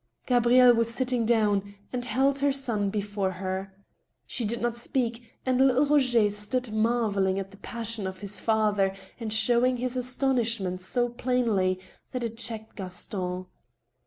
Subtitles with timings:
[0.25, 3.71] Gabrielle was sitting down, and held her son before her.
[4.25, 8.95] She did not speak, and little Roger stood marveling at the passion of his father,
[9.19, 11.79] and showing his astonishment so plainly
[12.13, 13.45] that it checked Gaston.